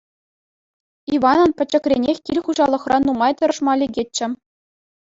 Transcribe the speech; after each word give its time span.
Иванӑн 1.17 1.51
пӗчӗкренех 1.59 2.17
кил 2.31 2.37
хуҫалӑхра 2.49 2.97
нумай 3.07 3.33
тӑрмашма 3.41 3.73
лекетчӗ. 3.83 4.25